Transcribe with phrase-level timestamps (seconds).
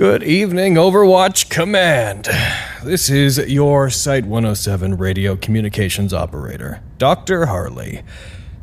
[0.00, 2.26] Good evening, Overwatch Command.
[2.82, 7.44] This is your Site 107 radio communications operator, Dr.
[7.44, 8.00] Harley,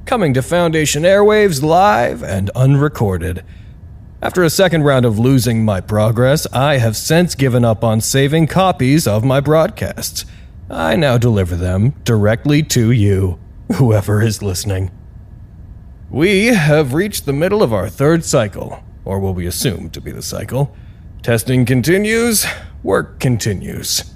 [0.07, 3.45] coming to Foundation Airwaves live and unrecorded.
[4.19, 8.47] After a second round of losing my progress, I have since given up on saving
[8.47, 10.25] copies of my broadcasts.
[10.71, 13.37] I now deliver them directly to you,
[13.75, 14.89] whoever is listening.
[16.09, 20.11] We have reached the middle of our third cycle, or what we assume to be
[20.11, 20.75] the cycle.
[21.23, 22.45] Testing continues,
[22.83, 24.13] work continues.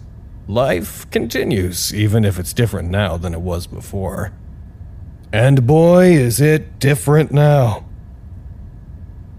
[0.48, 4.32] Life continues, even if it's different now than it was before.
[5.34, 7.86] And boy, is it different now.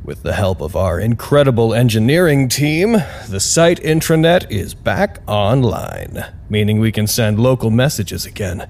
[0.04, 2.96] With the help of our incredible engineering team,
[3.28, 8.68] the site intranet is back online, meaning we can send local messages again.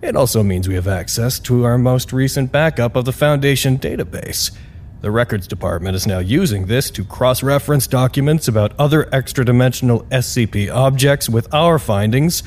[0.00, 4.50] It also means we have access to our most recent backup of the Foundation database.
[5.00, 10.02] The records department is now using this to cross reference documents about other extra dimensional
[10.10, 12.42] SCP objects with our findings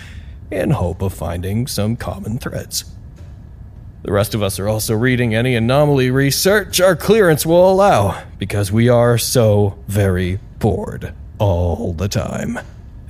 [0.51, 2.85] in hope of finding some common threads.
[4.03, 8.71] The rest of us are also reading any anomaly research our clearance will allow because
[8.71, 12.59] we are so very bored all the time.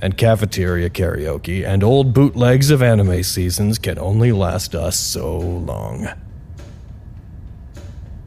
[0.00, 6.08] And cafeteria karaoke and old bootlegs of anime seasons can only last us so long.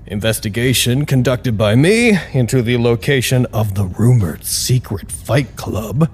[0.07, 6.09] Investigation conducted by me into the location of the rumored secret fight club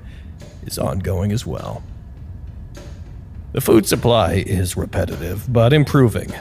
[0.66, 1.84] is ongoing as well.
[3.52, 6.34] The food supply is repetitive, but improving.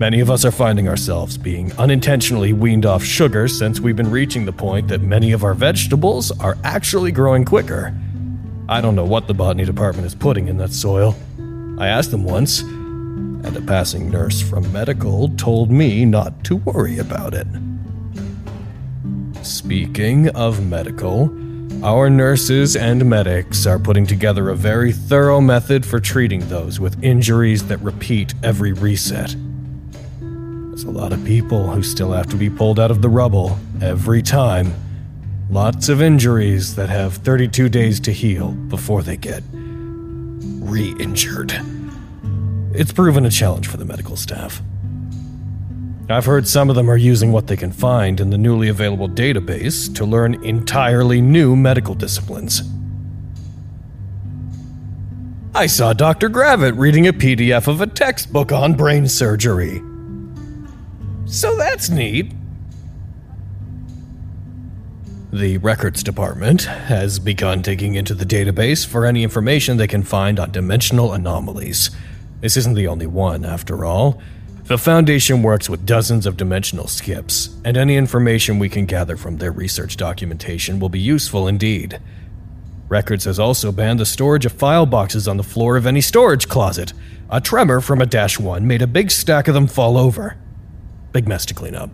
[0.00, 4.44] Many of us are finding ourselves being unintentionally weaned off sugar since we've been reaching
[4.44, 7.96] the point that many of our vegetables are actually growing quicker.
[8.68, 11.14] I don't know what the botany department is putting in that soil.
[11.78, 12.64] I asked them once,
[13.44, 17.46] and a passing nurse from medical told me not to worry about it.
[19.42, 21.30] Speaking of medical,
[21.84, 27.02] our nurses and medics are putting together a very thorough method for treating those with
[27.04, 29.36] injuries that repeat every reset.
[30.20, 33.58] There's a lot of people who still have to be pulled out of the rubble
[33.80, 34.74] every time.
[35.50, 41.77] Lots of injuries that have 32 days to heal before they get re injured.
[42.78, 44.62] It's proven a challenge for the medical staff.
[46.08, 49.08] I've heard some of them are using what they can find in the newly available
[49.08, 52.62] database to learn entirely new medical disciplines.
[55.56, 56.30] I saw Dr.
[56.30, 59.82] Gravett reading a PDF of a textbook on brain surgery.
[61.26, 62.32] So that's neat.
[65.32, 70.38] The records department has begun digging into the database for any information they can find
[70.38, 71.90] on dimensional anomalies.
[72.40, 74.20] This isn't the only one, after all.
[74.64, 79.38] The Foundation works with dozens of dimensional skips, and any information we can gather from
[79.38, 82.00] their research documentation will be useful indeed.
[82.88, 86.48] Records has also banned the storage of file boxes on the floor of any storage
[86.48, 86.92] closet.
[87.30, 90.36] A tremor from a Dash 1 made a big stack of them fall over.
[91.12, 91.90] Big mess to clean up.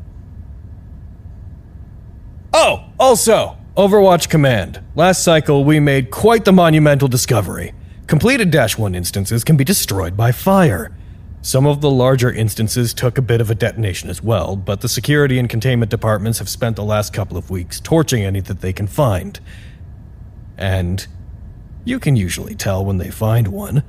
[2.52, 4.80] Oh, also, Overwatch Command.
[4.94, 7.72] Last cycle, we made quite the monumental discovery.
[8.06, 10.94] Completed Dash 1 instances can be destroyed by fire.
[11.40, 14.88] Some of the larger instances took a bit of a detonation as well, but the
[14.88, 18.72] security and containment departments have spent the last couple of weeks torching any that they
[18.74, 19.40] can find.
[20.58, 21.06] And
[21.84, 23.82] you can usually tell when they find one,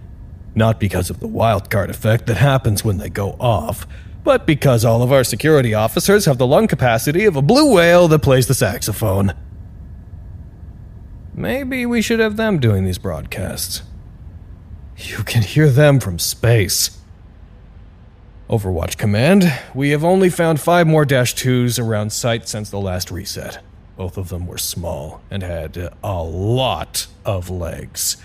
[0.53, 3.85] not because of the wildcard effect that happens when they go off,
[4.23, 8.07] but because all of our security officers have the lung capacity of a blue whale
[8.07, 9.33] that plays the saxophone.
[11.33, 13.83] Maybe we should have them doing these broadcasts.
[14.97, 16.97] You can hear them from space.
[18.49, 23.11] Overwatch Command, we have only found five more Dash 2s around site since the last
[23.11, 23.61] reset.
[23.97, 28.17] Both of them were small and had a lot of legs.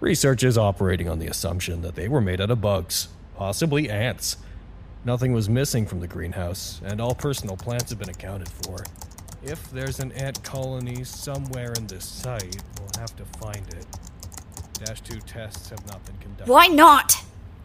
[0.00, 4.36] Research is operating on the assumption that they were made out of bugs, possibly ants.
[5.04, 8.84] Nothing was missing from the greenhouse, and all personal plants have been accounted for.
[9.42, 13.86] If there's an ant colony somewhere in this site, we'll have to find it.
[14.84, 16.48] Dash 2 tests have not been conducted.
[16.50, 17.14] Why not?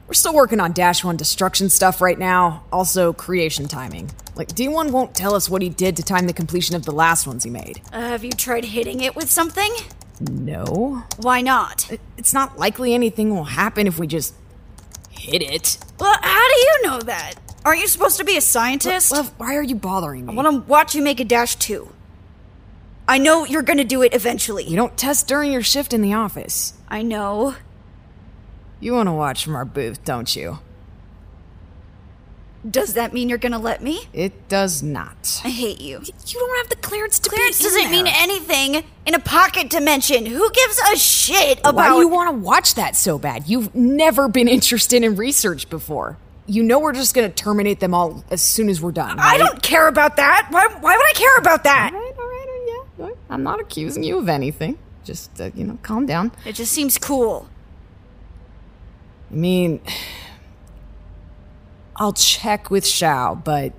[0.08, 4.12] We're still working on Dash 1 destruction stuff right now, also creation timing.
[4.36, 7.26] Like, D1 won't tell us what he did to time the completion of the last
[7.26, 7.82] ones he made.
[7.92, 9.72] Uh, have you tried hitting it with something?
[10.22, 11.04] No.
[11.18, 11.92] Why not?
[12.18, 14.36] It's not likely anything will happen if we just
[15.10, 15.78] hit it.
[16.00, 17.34] Well, how do you know that?
[17.66, 19.12] Aren't you supposed to be a scientist?
[19.12, 20.34] Love, why are you bothering me?
[20.34, 21.92] I want to watch you make a Dash 2.
[23.08, 24.66] I know you're gonna do it eventually.
[24.66, 26.74] You don't test during your shift in the office.
[26.90, 27.56] I know.
[28.80, 30.60] You want to watch from our booth, don't you?
[32.70, 34.02] Does that mean you're gonna let me?
[34.14, 35.42] It does not.
[35.46, 36.00] I hate you.
[36.00, 39.20] You don't have the clearance to Clearance be in Clearance doesn't mean anything in a
[39.20, 40.26] pocket dimension.
[40.26, 43.48] Who gives a shit about Why do you want to watch that so bad?
[43.48, 46.18] You've never been interested in research before.
[46.46, 49.20] You know we're just going to terminate them all as soon as we're done.
[49.20, 50.48] I don't care about that.
[50.50, 51.92] Why, why would I care about that?
[51.94, 52.74] All right, all right, yeah.
[53.04, 53.16] all right.
[53.30, 54.78] I'm not accusing you of anything.
[55.04, 56.32] Just, uh, you know, calm down.
[56.46, 57.48] It just seems cool.
[59.32, 59.82] I mean,
[61.96, 63.74] I'll check with Xiao, but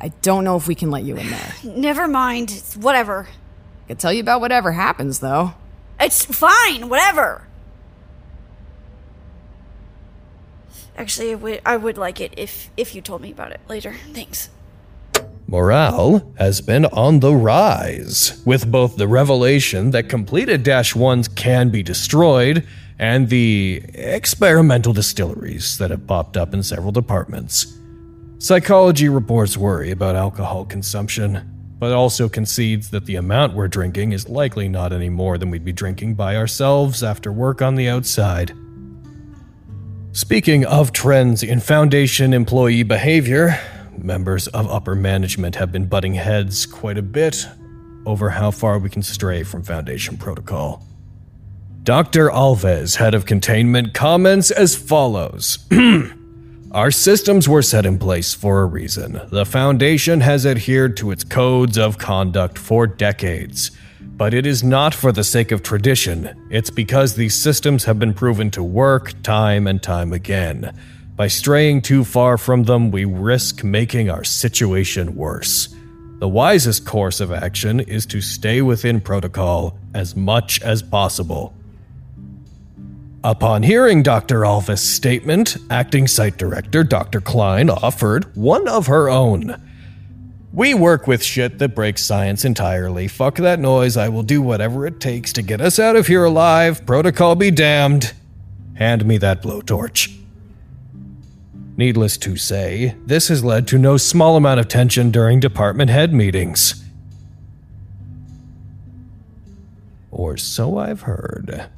[0.00, 1.54] I don't know if we can let you in there.
[1.64, 2.50] Never mind.
[2.50, 3.28] It's whatever.
[3.84, 5.54] I can tell you about whatever happens, though.
[6.00, 6.88] It's fine.
[6.88, 7.44] Whatever.
[10.96, 13.94] Actually, I would, I would like it if if you told me about it later.
[14.12, 14.50] Thanks.
[15.50, 21.70] Morale has been on the rise, with both the revelation that completed Dash 1s can
[21.70, 22.66] be destroyed
[22.98, 27.78] and the experimental distilleries that have popped up in several departments.
[28.36, 34.28] Psychology reports worry about alcohol consumption, but also concedes that the amount we're drinking is
[34.28, 38.52] likely not any more than we'd be drinking by ourselves after work on the outside.
[40.12, 43.58] Speaking of trends in Foundation employee behavior,
[44.04, 47.46] members of upper management have been butting heads quite a bit
[48.06, 50.84] over how far we can stray from Foundation protocol.
[51.82, 52.28] Dr.
[52.28, 55.58] Alves, head of containment, comments as follows
[56.70, 59.18] Our systems were set in place for a reason.
[59.30, 63.70] The Foundation has adhered to its codes of conduct for decades.
[64.02, 68.12] But it is not for the sake of tradition, it's because these systems have been
[68.12, 70.76] proven to work time and time again.
[71.18, 75.68] By straying too far from them, we risk making our situation worse.
[76.20, 81.52] The wisest course of action is to stay within protocol as much as possible.
[83.24, 84.42] Upon hearing Dr.
[84.42, 87.20] Alves' statement, acting site director Dr.
[87.20, 89.60] Klein offered one of her own.
[90.52, 93.08] We work with shit that breaks science entirely.
[93.08, 93.96] Fuck that noise.
[93.96, 96.86] I will do whatever it takes to get us out of here alive.
[96.86, 98.12] Protocol be damned.
[98.76, 100.17] Hand me that blowtorch.
[101.78, 106.12] Needless to say, this has led to no small amount of tension during department head
[106.12, 106.84] meetings.
[110.10, 111.70] Or so I've heard.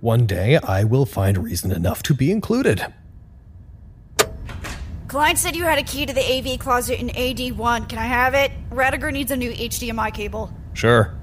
[0.00, 2.92] One day I will find reason enough to be included.
[5.06, 7.88] Klein said you had a key to the AV closet in AD1.
[7.88, 8.50] Can I have it?
[8.70, 10.52] Radiger needs a new HDMI cable.
[10.74, 11.14] Sure.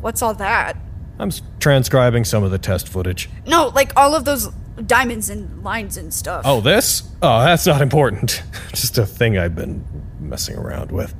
[0.00, 0.76] What's all that?
[1.18, 1.30] I'm
[1.60, 3.28] transcribing some of the test footage.
[3.46, 4.48] No, like all of those
[4.86, 6.42] diamonds and lines and stuff.
[6.44, 7.02] Oh, this?
[7.22, 8.42] Oh, that's not important.
[8.70, 9.84] Just a thing I've been
[10.20, 11.14] messing around with.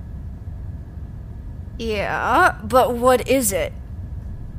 [1.78, 3.72] Yeah, but what is it?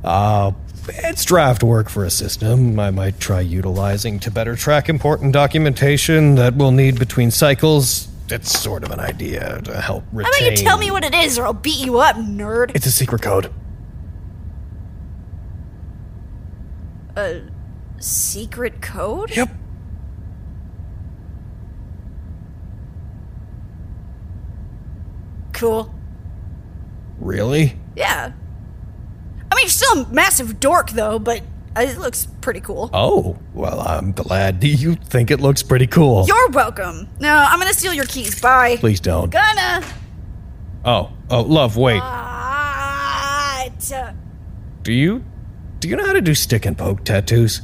[0.04, 0.52] Uh,
[0.88, 6.36] it's draft work for a system I might try utilizing to better track important documentation
[6.36, 8.08] that we'll need between cycles.
[8.30, 10.32] It's sort of an idea to help retain.
[10.32, 12.72] How about you tell me what it is or I'll beat you up, nerd?
[12.74, 13.50] It's a secret code.
[17.18, 17.42] A
[18.00, 19.36] secret code?
[19.36, 19.50] Yep.
[25.52, 25.92] Cool.
[27.18, 27.76] Really?
[27.96, 28.32] Yeah.
[29.50, 31.42] I mean, you're still a massive dork, though, but
[31.76, 32.90] uh, it looks pretty cool.
[32.92, 36.26] Oh, well, I'm glad you think it looks pretty cool.
[36.28, 37.08] You're welcome.
[37.18, 38.40] No, I'm gonna steal your keys.
[38.40, 38.76] Bye.
[38.76, 39.30] Please don't.
[39.30, 39.84] Gonna.
[40.84, 42.00] Oh, oh, love, wait.
[42.00, 43.92] What?
[44.82, 45.24] Do you
[45.80, 47.62] do you know how to do stick and poke tattoos?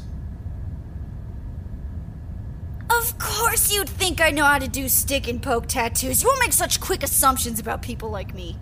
[2.90, 6.22] Of course you'd think I know how to do stick and poke tattoos.
[6.22, 8.58] You won't make such quick assumptions about people like me.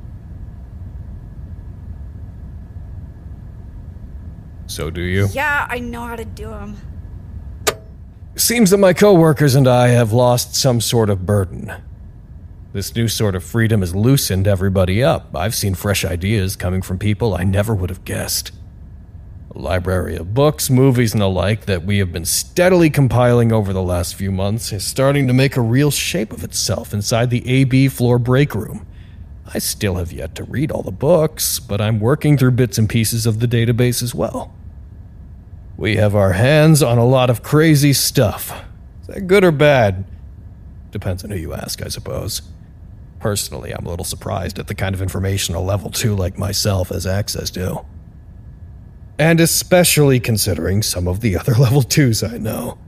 [4.67, 5.29] So do you?
[5.33, 6.77] Yeah, I know how to do them.
[8.37, 11.71] Seems that my coworkers and I have lost some sort of burden.
[12.73, 15.37] This new sort of freedom has loosened everybody up.
[15.37, 18.53] I've seen fresh ideas coming from people I never would have guessed.
[19.55, 23.75] A library of books, movies, and the like that we have been steadily compiling over
[23.75, 27.47] the last few months is starting to make a real shape of itself inside the
[27.47, 28.87] AB floor break room.
[29.53, 32.89] I still have yet to read all the books, but I'm working through bits and
[32.89, 34.55] pieces of the database as well.
[35.77, 38.65] We have our hands on a lot of crazy stuff.
[39.03, 40.07] Is that good or bad?
[40.93, 42.41] Depends on who you ask, I suppose.
[43.19, 46.89] Personally, I'm a little surprised at the kind of information a level 2 like myself
[46.89, 47.85] has access to.
[49.19, 52.79] And especially considering some of the other level 2s I know.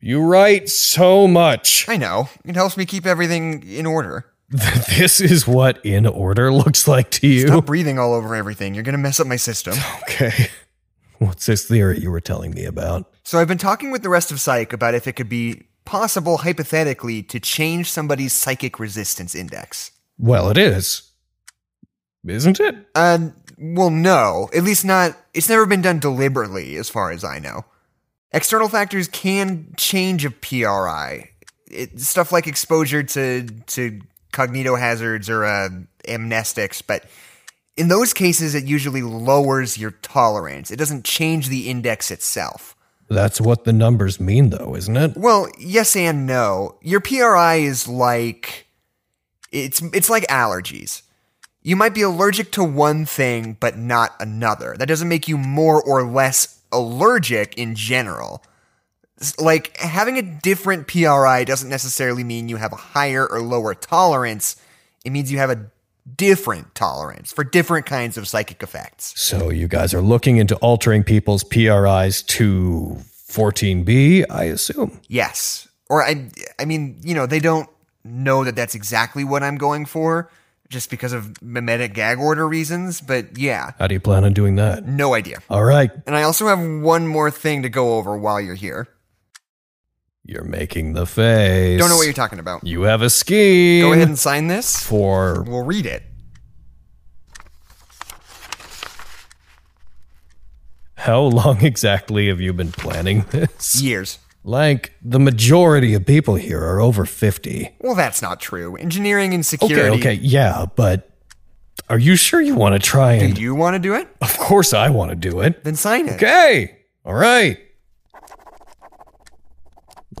[0.00, 1.88] You write so much.
[1.88, 2.28] I know.
[2.44, 4.26] It helps me keep everything in order.
[4.98, 7.48] This is what in order looks like to you.
[7.48, 8.74] Stop breathing all over everything.
[8.74, 9.74] You're gonna mess up my system.
[10.02, 10.48] Okay.
[11.18, 13.10] What's this theory you were telling me about?
[13.24, 16.38] So I've been talking with the rest of Psych about if it could be possible,
[16.38, 19.92] hypothetically, to change somebody's psychic resistance index.
[20.18, 21.10] Well, it is.
[22.26, 22.76] Isn't it?
[22.94, 24.48] Uh, well, no.
[24.54, 25.16] At least not.
[25.34, 27.64] It's never been done deliberately, as far as I know.
[28.32, 31.30] External factors can change a PRI.
[31.70, 34.00] It, stuff like exposure to to
[34.32, 35.68] cognitohazards or uh,
[36.06, 37.04] amnestics, but
[37.76, 40.70] in those cases, it usually lowers your tolerance.
[40.70, 42.74] It doesn't change the index itself.
[43.08, 45.16] That's what the numbers mean, though, isn't it?
[45.16, 46.78] Well, yes and no.
[46.82, 48.66] Your PRI is like
[49.52, 51.02] it's it's like allergies.
[51.66, 54.76] You might be allergic to one thing but not another.
[54.78, 58.44] That doesn't make you more or less allergic in general.
[59.36, 64.54] Like having a different PRI doesn't necessarily mean you have a higher or lower tolerance.
[65.04, 65.68] It means you have a
[66.14, 69.20] different tolerance for different kinds of psychic effects.
[69.20, 72.96] So you guys are looking into altering people's PRIs to
[73.28, 75.00] 14B, I assume.
[75.08, 75.66] Yes.
[75.90, 76.30] Or I
[76.60, 77.68] I mean, you know, they don't
[78.04, 80.30] know that that's exactly what I'm going for
[80.68, 84.56] just because of memetic gag order reasons, but yeah, How do you plan on doing
[84.56, 84.84] that?
[84.86, 85.38] no idea.
[85.48, 88.88] All right, And I also have one more thing to go over while you're here.
[90.24, 91.78] you're making the face.
[91.78, 92.66] Don't know what you're talking about.
[92.66, 93.82] You have a scheme.
[93.82, 94.82] Go ahead and sign this.
[94.82, 96.02] for We'll read it.
[100.96, 103.80] how long exactly have you been planning this?
[103.80, 104.18] Years.
[104.46, 107.76] Like the majority of people here are over 50.
[107.80, 108.76] Well, that's not true.
[108.76, 109.98] Engineering and security.
[109.98, 111.10] okay, okay, yeah, but
[111.90, 113.34] are you sure you want to try and.
[113.34, 114.06] Do you want to do it?
[114.20, 115.64] Of course I want to do it.
[115.64, 116.14] Then sign it.
[116.14, 116.78] Okay.
[117.04, 117.58] All right.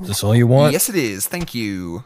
[0.00, 0.72] Is this all you want?
[0.72, 1.28] Yes, it is.
[1.28, 2.02] Thank you.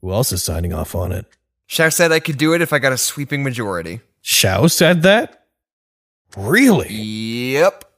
[0.00, 1.26] Who else is signing off on it?
[1.66, 4.00] Shao said I could do it if I got a sweeping majority.
[4.22, 5.48] Shao said that?
[6.34, 6.92] Really?
[6.92, 7.91] Yep.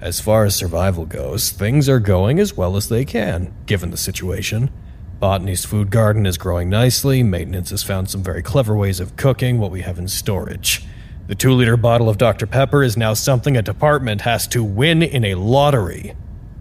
[0.00, 3.98] As far as survival goes, things are going as well as they can, given the
[3.98, 4.70] situation.
[5.18, 9.58] Botany's food garden is growing nicely, maintenance has found some very clever ways of cooking
[9.58, 10.86] what we have in storage.
[11.26, 12.46] The two liter bottle of Dr.
[12.46, 16.14] Pepper is now something a department has to win in a lottery,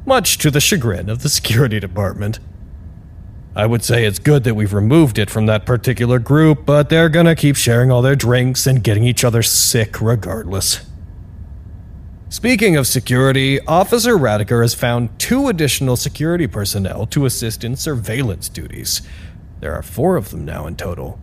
[0.05, 2.39] much to the chagrin of the security department.
[3.55, 7.09] I would say it's good that we've removed it from that particular group, but they're
[7.09, 10.81] gonna keep sharing all their drinks and getting each other sick regardless.
[12.31, 18.49] Speaking of security, Officer Radiger has found two additional security personnel to assist in surveillance
[18.49, 19.01] duties.
[19.61, 21.19] There are four of them now in total.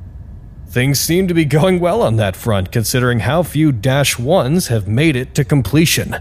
[0.67, 4.89] Things seem to be going well on that front, considering how few Dash 1s have
[4.89, 6.17] made it to completion.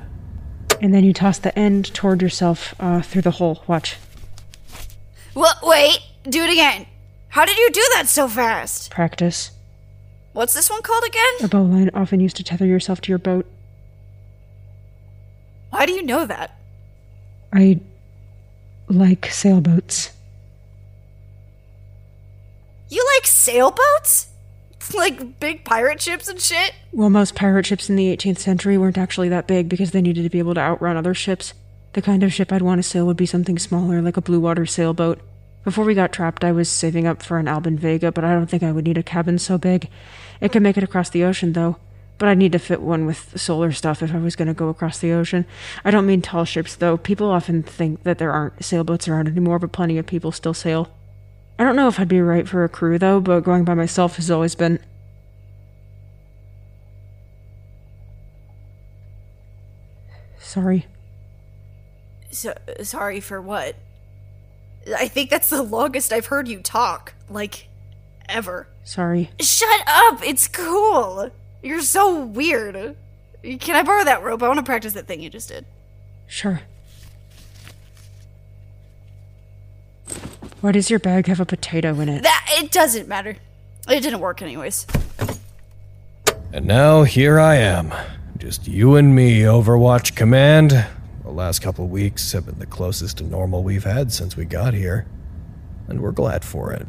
[0.79, 3.63] And then you toss the end toward yourself uh, through the hole.
[3.65, 3.97] Watch.
[5.33, 5.57] What?
[5.63, 5.97] Wait,
[6.29, 6.85] do it again.
[7.29, 8.91] How did you do that so fast?
[8.91, 9.49] Practice.
[10.33, 11.33] What's this one called again?
[11.41, 13.47] A bowline often used to tether yourself to your boat.
[15.69, 16.57] Why do you know that?
[17.53, 17.79] I
[18.87, 20.11] like sailboats.
[22.89, 24.27] You like sailboats?
[24.93, 26.75] Like big pirate ships and shit?
[26.91, 30.21] Well, most pirate ships in the 18th century weren't actually that big because they needed
[30.21, 31.55] to be able to outrun other ships.
[31.93, 34.39] The kind of ship I'd want to sail would be something smaller, like a blue
[34.39, 35.21] water sailboat.
[35.63, 38.45] Before we got trapped, I was saving up for an Albin Vega, but I don't
[38.45, 39.89] think I would need a cabin so big.
[40.39, 41.77] It could make it across the ocean, though.
[42.17, 44.69] But I'd need to fit one with solar stuff if I was going to go
[44.69, 45.45] across the ocean.
[45.83, 46.97] I don't mean tall ships, though.
[46.97, 50.89] People often think that there aren't sailboats around anymore, but plenty of people still sail.
[51.59, 54.15] I don't know if I'd be right for a crew, though, but going by myself
[54.15, 54.79] has always been.
[60.39, 60.85] Sorry.
[62.31, 62.53] So,
[62.83, 63.75] sorry for what?
[64.97, 67.13] I think that's the longest I've heard you talk.
[67.29, 67.67] Like,
[68.29, 68.67] ever.
[68.83, 69.31] Sorry.
[69.41, 70.21] Shut up!
[70.25, 71.31] It's cool!
[71.65, 72.95] You're so weird.
[73.41, 74.43] Can I borrow that rope?
[74.43, 75.65] I want to practice that thing you just did.
[76.27, 76.61] Sure.
[80.61, 82.21] Why does your bag have a potato in it?
[82.21, 83.37] That it doesn't matter.
[83.89, 84.85] It didn't work anyways.
[86.53, 87.91] And now here I am.
[88.37, 90.69] Just you and me, Overwatch Command.
[91.23, 94.75] The last couple weeks have been the closest to normal we've had since we got
[94.75, 95.07] here.
[95.87, 96.85] And we're glad for it.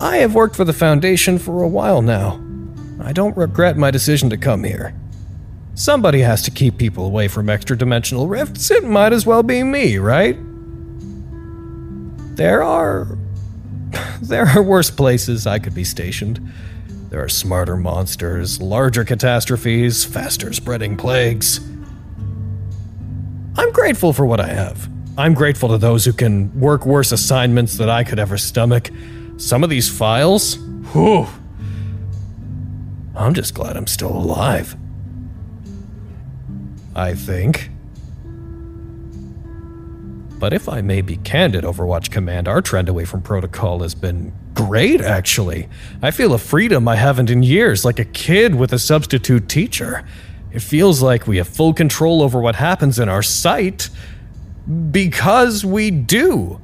[0.00, 2.42] I have worked for the Foundation for a while now.
[3.00, 4.94] I don't regret my decision to come here.
[5.74, 8.70] Somebody has to keep people away from extra dimensional rifts.
[8.70, 10.36] It might as well be me, right?
[12.36, 13.18] There are.
[14.20, 16.40] There are worse places I could be stationed.
[17.10, 21.60] There are smarter monsters, larger catastrophes, faster spreading plagues.
[23.58, 24.90] I'm grateful for what I have.
[25.18, 28.90] I'm grateful to those who can work worse assignments than I could ever stomach.
[29.36, 30.56] Some of these files,
[30.92, 31.26] whew.
[33.16, 34.76] I'm just glad I'm still alive.
[36.94, 37.70] I think.
[40.38, 44.34] But if I may be candid, Overwatch Command, our trend away from protocol has been
[44.52, 45.68] great, actually.
[46.02, 50.04] I feel a freedom I haven't in years, like a kid with a substitute teacher.
[50.52, 53.88] It feels like we have full control over what happens in our site
[54.90, 56.60] because we do.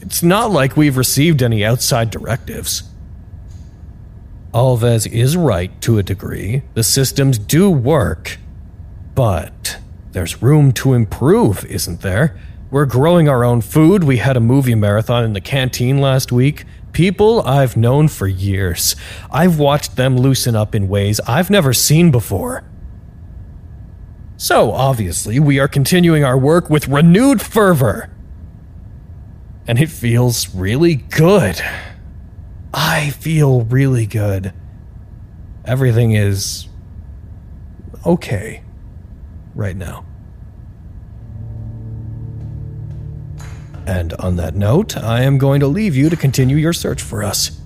[0.00, 2.87] It's not like we've received any outside directives.
[4.54, 6.62] Alves is right to a degree.
[6.74, 8.38] The systems do work.
[9.14, 9.78] But
[10.12, 12.38] there's room to improve, isn't there?
[12.70, 14.04] We're growing our own food.
[14.04, 16.64] We had a movie marathon in the canteen last week.
[16.92, 18.96] People I've known for years.
[19.30, 22.64] I've watched them loosen up in ways I've never seen before.
[24.36, 28.10] So, obviously, we are continuing our work with renewed fervor.
[29.66, 31.60] And it feels really good.
[32.72, 34.52] I feel really good.
[35.64, 36.68] Everything is
[38.04, 38.62] okay
[39.54, 40.04] right now.
[43.86, 47.22] And on that note, I am going to leave you to continue your search for
[47.22, 47.58] us.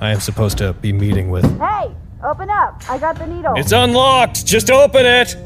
[0.00, 1.44] I am supposed to be meeting with.
[1.60, 2.82] Hey, open up.
[2.90, 3.54] I got the needle.
[3.56, 4.44] It's unlocked!
[4.44, 5.36] Just open it!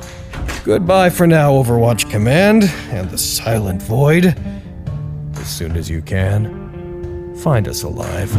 [0.64, 4.34] Goodbye for now, Overwatch Command, and the Silent Void.
[5.34, 6.63] As soon as you can,
[7.34, 8.32] find us alive.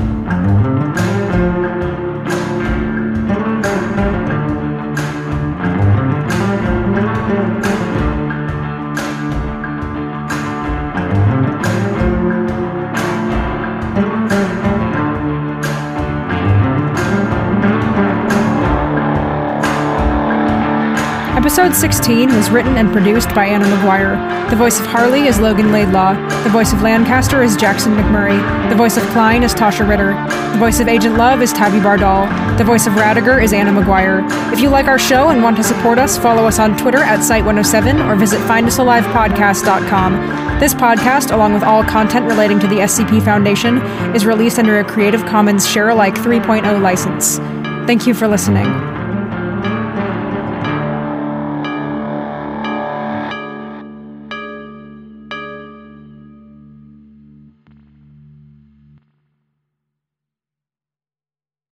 [21.58, 24.50] Episode 16 was written and produced by Anna McGuire.
[24.50, 26.14] The voice of Harley is Logan Laidlaw.
[26.44, 28.70] The voice of Lancaster is Jackson McMurray.
[28.70, 30.12] The voice of Klein is Tasha Ritter.
[30.52, 32.58] The voice of Agent Love is Tabby Bardal.
[32.58, 34.30] The voice of Radiger is Anna McGuire.
[34.52, 37.20] If you like our show and want to support us, follow us on Twitter at
[37.20, 40.60] Site107 or visit findusalivepodcast.com.
[40.60, 43.78] This podcast, along with all content relating to the SCP Foundation,
[44.14, 47.38] is released under a Creative Commons Share Alike 3.0 license.
[47.88, 48.95] Thank you for listening.